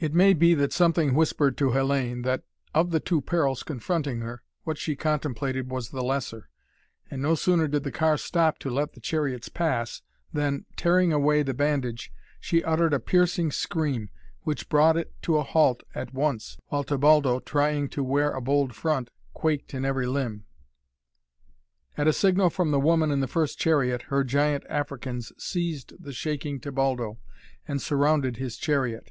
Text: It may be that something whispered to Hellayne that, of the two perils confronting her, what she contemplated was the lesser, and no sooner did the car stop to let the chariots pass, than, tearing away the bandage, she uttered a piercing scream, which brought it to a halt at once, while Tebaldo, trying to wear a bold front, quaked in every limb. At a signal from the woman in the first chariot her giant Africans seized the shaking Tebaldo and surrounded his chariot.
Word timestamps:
It 0.00 0.14
may 0.14 0.32
be 0.32 0.54
that 0.54 0.72
something 0.72 1.14
whispered 1.14 1.58
to 1.58 1.72
Hellayne 1.72 2.22
that, 2.22 2.44
of 2.72 2.92
the 2.92 2.98
two 2.98 3.20
perils 3.20 3.62
confronting 3.62 4.20
her, 4.22 4.42
what 4.62 4.78
she 4.78 4.96
contemplated 4.96 5.68
was 5.70 5.90
the 5.90 6.02
lesser, 6.02 6.48
and 7.10 7.20
no 7.20 7.34
sooner 7.34 7.68
did 7.68 7.84
the 7.84 7.92
car 7.92 8.16
stop 8.16 8.58
to 8.60 8.70
let 8.70 8.94
the 8.94 9.00
chariots 9.02 9.50
pass, 9.50 10.00
than, 10.32 10.64
tearing 10.76 11.12
away 11.12 11.42
the 11.42 11.52
bandage, 11.52 12.10
she 12.40 12.64
uttered 12.64 12.94
a 12.94 12.98
piercing 12.98 13.50
scream, 13.52 14.08
which 14.44 14.70
brought 14.70 14.96
it 14.96 15.12
to 15.20 15.36
a 15.36 15.42
halt 15.42 15.82
at 15.94 16.14
once, 16.14 16.56
while 16.68 16.82
Tebaldo, 16.82 17.38
trying 17.40 17.90
to 17.90 18.02
wear 18.02 18.30
a 18.30 18.40
bold 18.40 18.74
front, 18.74 19.10
quaked 19.34 19.74
in 19.74 19.84
every 19.84 20.06
limb. 20.06 20.46
At 21.98 22.08
a 22.08 22.14
signal 22.14 22.48
from 22.48 22.70
the 22.70 22.80
woman 22.80 23.10
in 23.10 23.20
the 23.20 23.28
first 23.28 23.58
chariot 23.58 24.04
her 24.08 24.24
giant 24.24 24.64
Africans 24.70 25.32
seized 25.36 25.92
the 26.02 26.14
shaking 26.14 26.60
Tebaldo 26.60 27.18
and 27.68 27.82
surrounded 27.82 28.38
his 28.38 28.56
chariot. 28.56 29.10